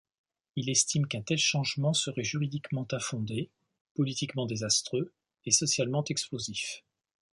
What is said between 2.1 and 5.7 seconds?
juridiquement infondé, politiquement désastreux et